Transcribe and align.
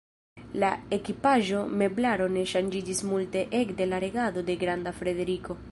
La 0.61 0.69
ekipaĵo, 0.97 1.59
meblaro 1.81 2.29
ne 2.39 2.47
ŝanĝiĝis 2.55 3.05
multe 3.13 3.45
ekde 3.61 3.89
la 3.93 4.05
regado 4.07 4.49
de 4.51 4.61
Granda 4.65 5.01
Frederiko. 5.03 5.63